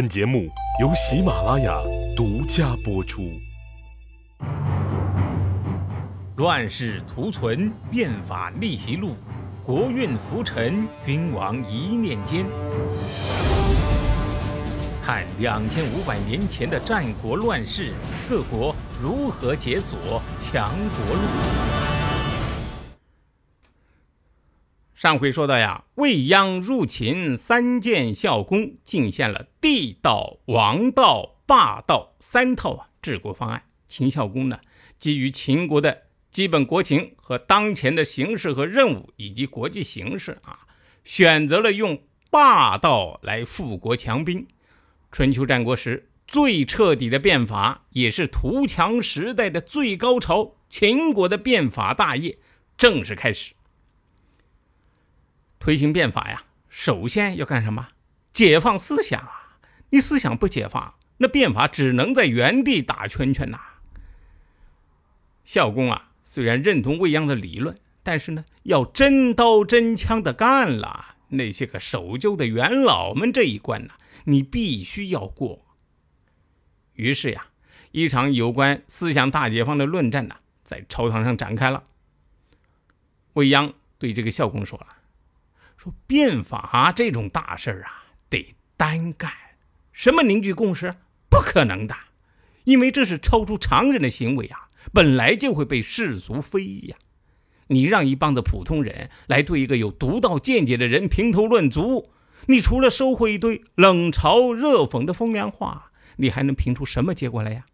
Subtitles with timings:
[0.00, 0.48] 本节目
[0.80, 1.78] 由喜马拉雅
[2.16, 3.38] 独家播出。
[6.36, 9.14] 乱世图存，变法逆袭录，
[9.62, 12.46] 国运浮沉，君王一念间。
[15.02, 17.92] 看两千五百年前的战国乱世，
[18.26, 21.89] 各国如何解锁强国路。
[25.00, 33.62] 上回说到呀，未鞅入秦，三建孝公进献了帝道、王道、霸道三套啊治国方案。
[33.86, 34.60] 秦孝公呢，
[34.98, 40.66] 基于秦国的基本国情和当前的形势和任务以及国际形势啊，
[41.02, 44.46] 选择了用霸道来富国强兵。
[45.10, 52.36] 春秋战国时最彻底的变法，也是图强时代的最高潮——秦国的变法大业
[52.76, 53.54] 正式开始。
[55.60, 57.88] 推行变法呀，首先要干什么？
[58.32, 59.58] 解放思想啊！
[59.90, 63.60] 你思想不解放，那变法只能在原地打圈圈呐。
[65.44, 73.92] 孝公啊，虽然认同未央的理论，但是呢，要真刀真枪的干了，那些个守旧的元老们这一关呢，
[74.24, 75.66] 你必须要过。
[76.94, 77.48] 于是呀，
[77.90, 81.84] 一场有关思想大解放的论战呢，在朝堂上展开了。
[83.34, 84.86] 未央对这个孝公说了。
[85.82, 89.32] 说变法这种大事儿啊，得单干，
[89.92, 90.92] 什么凝聚共识，
[91.30, 91.96] 不可能的，
[92.64, 96.98] 因为这是超出常人的行为啊，本来就会被世俗非议呀。
[97.68, 102.10] 你让一帮子普通人来对一个有独到见解的人评头论足，
[102.48, 107.64] 你除了收获一堆冷嘲热讽的风凉话，你还能评出什么结果来呀？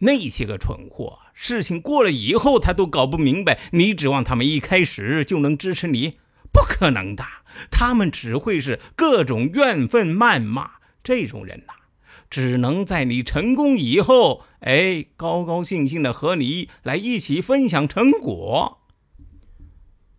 [0.00, 6.18] 那些个蠢货，事情过了以后他都搞不明白，你指望他们一开始就能支持你？
[6.50, 7.24] 不可能的，
[7.70, 10.72] 他们只会是各种怨愤谩骂。
[11.02, 11.72] 这种人呐，
[12.28, 18.80] 只能在你成功以后，哎，高高兴兴的和你来一起分享成果。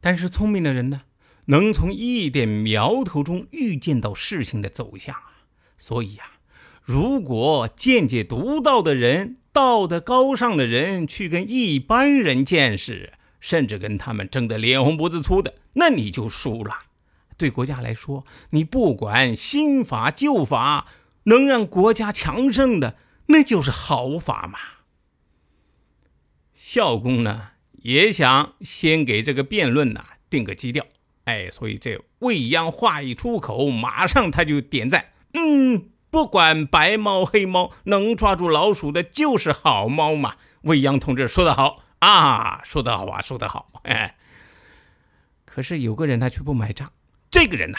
[0.02, 1.02] 但是聪明的人呢，
[1.46, 5.46] 能从一点苗头中预见到事情的走向啊。
[5.78, 6.24] 所以呀，
[6.81, 16.74] 如果见解独到的人、道德高尚的人去跟一般人见识，甚至跟他们争得脸红脖子粗的，那你就输了。
[17.40, 20.86] 对国家来说，你不管新法旧法，
[21.24, 24.60] 能让国家强盛的，那就是好法嘛。
[26.54, 27.52] 孝公呢，
[27.82, 30.86] 也想先给这个辩论呢定个基调，
[31.24, 35.14] 哎，所以这未央话一出口，马上他就点赞。
[35.34, 40.36] 嗯，不管白猫黑猫，能抓住老鼠的就是好猫嘛。
[40.64, 41.86] 未央同志说得好。
[42.00, 44.16] 啊，说得好啊，说得好，哎，
[45.46, 46.92] 可是有个人他却不买账，
[47.32, 47.78] 这个人呐，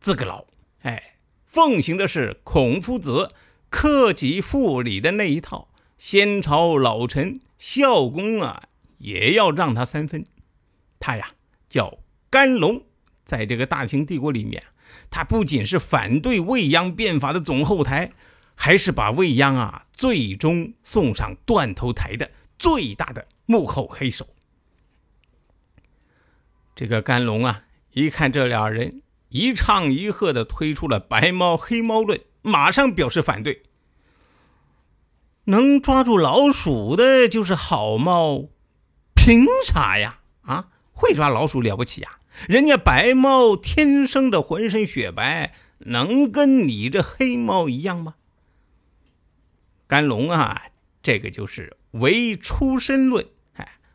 [0.00, 0.46] 自个老，
[0.82, 3.32] 哎，奉行的是孔夫子
[3.68, 5.68] 克己复礼的那一套，
[5.98, 8.68] 先朝老臣孝公啊，
[8.98, 10.26] 也要让他三分。
[11.00, 11.32] 他呀
[11.68, 11.98] 叫
[12.30, 12.84] 甘龙，
[13.24, 14.62] 在这个大秦帝国里面，
[15.10, 18.12] 他不仅是反对未央变法的总后台，
[18.54, 23.26] 还是把未央啊最终送上断头台的最大的。
[23.44, 24.28] 幕后黑手，
[26.74, 33.62] 这个甘龙啊，一看这俩人一唱一和的推出了白猫黑猫论，马上表示反对。
[35.44, 38.48] 能抓住老鼠的就是好猫，
[39.14, 40.20] 凭啥呀？
[40.42, 42.10] 啊，会抓老鼠了不起呀？
[42.48, 48.14] 人家白猫天生的浑身雪白，能跟你这黑猫一样吗？
[49.86, 50.62] 甘龙啊，
[51.02, 53.26] 这个就是唯出身论。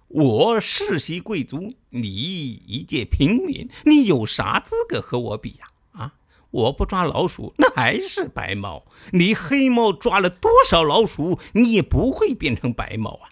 [0.09, 5.67] 我世袭贵族，你一介平民，你有啥资格和我比呀？
[5.91, 6.13] 啊！
[6.49, 13.27] 我不抓老鼠，那还是白猫；你黑猫抓了多少老鼠，你也不会变成白猫啊！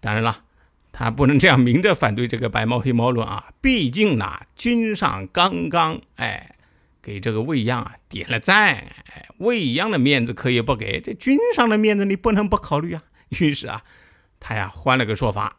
[0.00, 0.44] 当然了，
[0.92, 3.52] 他不能这样明着反对这个白猫黑猫论啊！
[3.60, 6.54] 毕竟呢，君上刚刚哎
[7.02, 8.92] 给这个未央啊点了赞，
[9.38, 13.02] 未央的面子可以不给，这君上的面子你不能不考虑啊！
[13.40, 13.82] 于是啊。
[14.40, 15.58] 他呀换了个说法：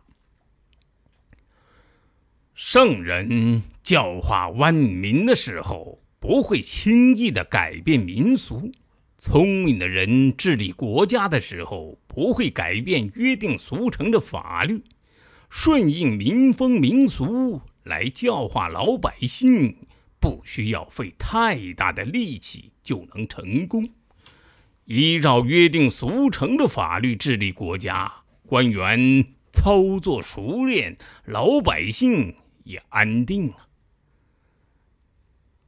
[2.54, 8.72] 圣人教化万民的时候，不会轻易的改变民俗；
[9.18, 14.83] 聪明的人治理国家的时候，不会改变约定俗成的法律。
[15.50, 19.75] 顺应民风民俗来教化老百姓，
[20.19, 23.89] 不需要费太大的力气就能成功。
[24.86, 28.20] 依照约定俗成的法律治理国家。
[28.51, 33.69] 官员操作熟练，老百姓也安定啊。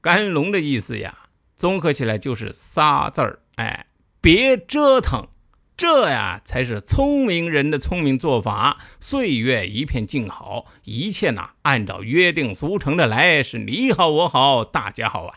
[0.02, 3.86] 甘龙的意思呀，综合起来就是仨字儿：哎，
[4.20, 5.30] 别折腾。
[5.78, 8.82] 这呀，才是聪明人的聪明做法。
[9.00, 15.36] 岁月一片静好，一切呢按照约定俗成的来，是你好我好大家好啊。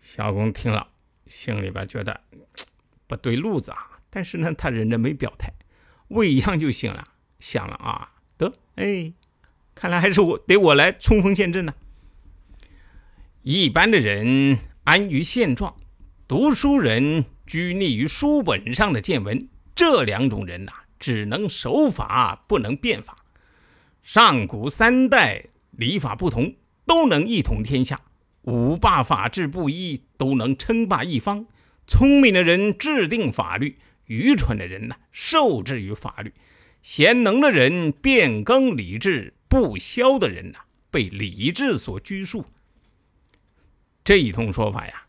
[0.00, 0.88] 小公听了，
[1.28, 2.20] 心里边觉得
[3.06, 5.52] 不对路子啊，但是呢，他忍着没表态。
[6.08, 7.06] 未央就醒了，
[7.38, 9.12] 想了啊，得，哎，
[9.74, 11.74] 看来还是我得我来冲锋陷阵呢。
[13.42, 15.76] 一般的人安于现状，
[16.26, 17.26] 读书人。
[17.46, 23.18] 拘泥于书本上的见闻，这两种人呐，只能守法，不能变法。
[24.02, 27.98] 上古三代礼法不同，都能一统天下；
[28.42, 31.46] 五霸法制不一，都能称霸一方。
[31.86, 36.30] 聪明的人制定法律，愚蠢的人呢，受制于法律；
[36.82, 40.58] 贤能的人变更礼制，不肖的人呐，
[40.90, 42.46] 被礼制所拘束。
[44.04, 45.02] 这一通说法呀。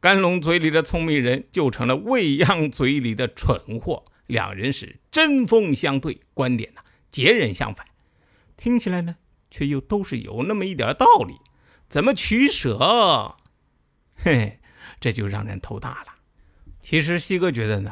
[0.00, 7.86] 甘龙嘴里的聪明人就成了未央嘴里的蠢货，两人是针锋相对，观点呢截然相反，
[8.54, 9.16] 听起来呢
[9.50, 11.36] 却又都是有那么一点道理，
[11.86, 13.36] 怎么取舍？
[14.14, 14.58] 嘿，
[15.00, 16.16] 这就让人头大了。
[16.82, 17.90] 其实西哥觉得呢，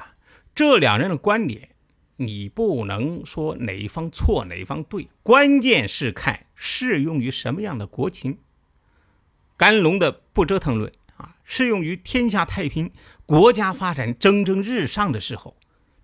[0.55, 1.71] 这两人的观点，
[2.17, 8.39] 你不能说哪方错哪方对，关键是看适用于什么样的国情。
[9.57, 11.37] 甘龙的不折腾论啊。
[11.45, 12.91] 适用于天下太平、
[13.27, 15.57] 国家发展蒸蒸日上的时候，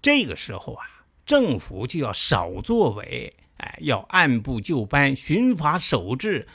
[0.02, 0.86] 这个时候啊，
[1.24, 6.46] 政府就要少作为，哎，要按部就班、循法守制，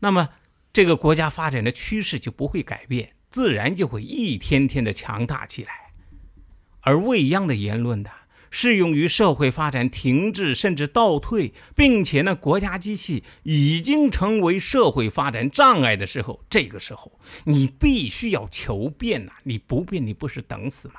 [0.00, 0.28] 那么
[0.72, 5.87] 这个国家发展的趋势就不会改变，自然就会一天天的强大起来。
[6.82, 8.10] 而未央的言论呢？
[8.50, 17.12] 适用于社会发展停滞甚至倒退，并且呢，国家机器已经成为社会发展障碍的时候，这个时候
[17.44, 19.32] 你必须要求变呐！
[19.42, 20.94] 你不变，你不是等死吗？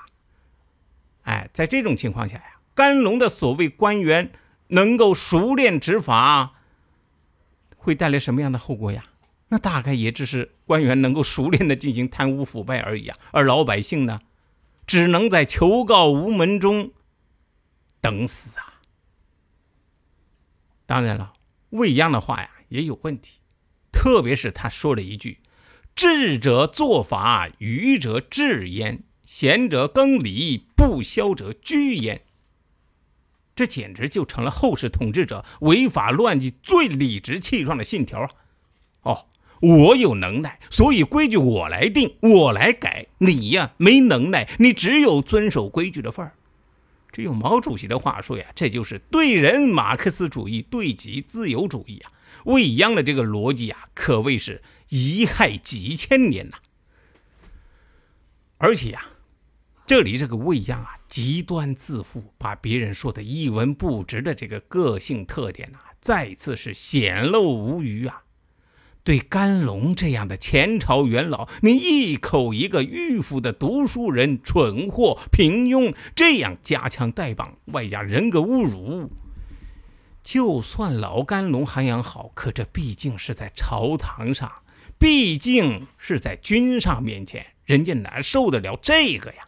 [1.23, 4.31] 哎，在这种情况下呀，甘龙的所谓官员
[4.67, 6.53] 能够熟练执法，
[7.75, 9.05] 会带来什么样的后果呀？
[9.47, 14.19] 那大概也只是官员能够熟练的进行贪污腐败而已啊，而老百姓呢，
[14.89, 16.93] 只能在求告无门中。
[18.01, 18.81] 等死啊！
[20.87, 21.33] 当然了，
[21.69, 23.41] 未央的话呀也有问题，
[23.91, 25.41] 特别是他说了一句
[25.93, 32.25] ：“智者作法，愚者治焉；贤者更礼，不肖者居焉。”
[33.55, 38.29] 这简直就成了后世统治者违法乱纪最理直气壮的信条啊！
[39.01, 39.28] 哦，
[39.61, 43.07] 我有能耐，所以规矩我来定，我来改。
[43.17, 46.33] 你呀，没能耐，你只有遵守规矩的份儿。
[47.11, 52.11] 这用毛主席的话说呀，这就是对人马克思主义，对己自由主义啊！
[52.45, 56.57] 未央的这个逻辑啊，可谓是遗害几千年呐。
[58.59, 59.07] 而且呀，
[59.85, 68.21] 这里这个未央啊，极端自负，把别人说的一文不值的这个个性特点呐，再次是显露无余啊。
[69.03, 79.09] 对甘龙这样的前朝元老，你一口一个迂腐的读书人、蠢货、平庸，这样夹枪带棒，外加人格侮辱，
[80.21, 84.51] 就算老甘龙涵养好，可这毕竟是在朝堂上，
[84.99, 89.47] 毕竟是在君上面前，人家哪受得了这个呀？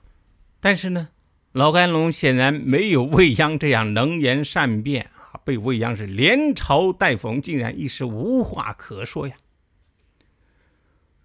[0.59, 1.09] 但是呢，
[1.51, 5.10] 老甘龙显然没有未央这样能言善辩。
[5.43, 9.35] 被未央是连嘲带讽，竟然一时无话可说呀！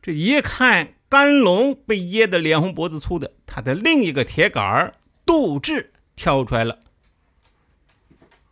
[0.02, 4.94] 这一看甘龙被噎得脸红脖子粗的，他的另一个铁杆
[5.25, 6.78] 杜志跳出来了。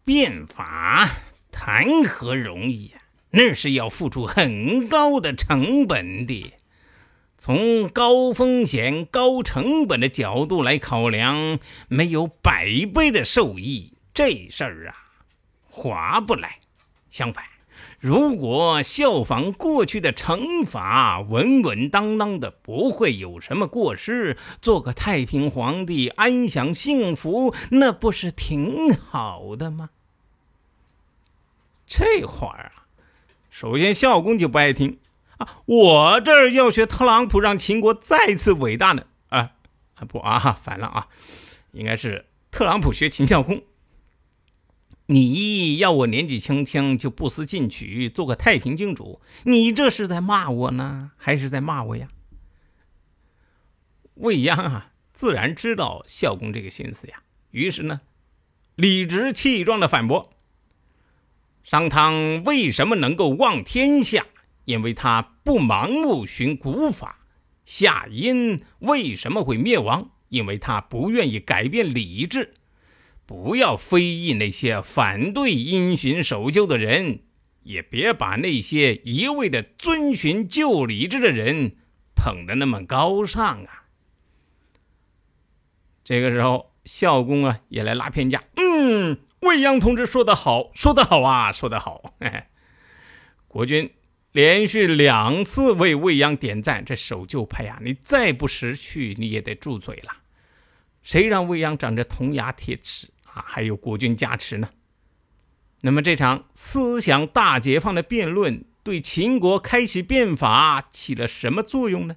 [0.05, 1.09] 变法
[1.51, 2.99] 谈何容易呀？
[3.31, 6.53] 那是要付出很高的成本的。
[7.37, 15.04] 从高风险高成本的角度来考量，没有百倍的受益，这事儿啊！
[15.75, 16.61] 划不来。
[17.11, 17.45] 相反，
[18.01, 29.91] 如果效仿过去的惩罚，稳稳当当的，不会有什么过失，做个太平皇帝，安享幸福，那不是挺好的吗？
[31.87, 32.87] 这话啊，
[33.51, 34.99] 首先孝公就不爱听
[35.39, 35.59] 啊。
[35.67, 39.05] 我这儿要学特朗普，让秦国再次伟大呢。
[39.29, 39.53] 啊
[39.95, 41.09] 啊不啊，反了啊，
[41.73, 43.63] 应该是特朗普学秦孝公。
[45.07, 49.21] 你要我年纪轻轻就不思进取，做个太平君主？
[49.43, 52.09] 你这是在骂我呢，还是在骂我呀？
[54.15, 58.01] 未央啊，自然知道孝公这个心思呀，于是呢，
[58.77, 60.33] 理直气壮的反驳：
[61.63, 64.27] 商汤为什么能够望天下？
[64.65, 67.27] 因为他不盲目寻古法，
[67.67, 70.13] 夏殷为什么会灭亡？
[70.31, 72.55] 因为他不愿意改变礼制。
[73.27, 77.21] 不要非议那些反对因循守旧的人，
[77.63, 81.77] 也别把那些一味的遵循旧礼制的人
[82.15, 83.85] 捧得那么高尚啊！
[86.05, 88.45] 这个时候，孝公啊也来拉偏架。
[88.57, 92.15] 嗯，未央同志说得好，说得好啊，说得好。
[93.49, 93.91] 国君
[94.33, 100.19] 连续两次为未央点赞，这守旧派呀，你再不识趣，你也得住嘴了。
[101.03, 103.09] 谁让未央长着铜牙铁齿？
[103.35, 104.71] 啊，还有国君加持呢。
[105.83, 112.17] 那么这场思想大解放的辩论，对秦国开启变法起了什么作用呢？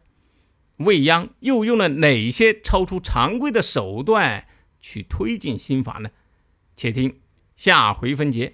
[0.78, 4.48] 未央又用了哪些超出常规的手段
[4.80, 6.12] 去推进新法呢？
[6.76, 7.20] 且听
[7.56, 8.54] 下回分解。